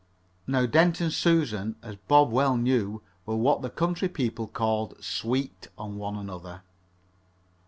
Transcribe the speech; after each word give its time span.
Now 0.47 0.65
Dent 0.65 0.99
and 0.99 1.13
Susan, 1.13 1.75
as 1.83 1.95
Bob 2.07 2.31
well 2.31 2.57
knew, 2.57 3.03
were 3.27 3.35
what 3.35 3.61
the 3.61 3.69
country 3.69 4.09
people 4.09 4.47
call 4.47 4.97
"sweet" 4.99 5.67
on 5.77 5.95
one 5.99 6.15
another. 6.17 6.63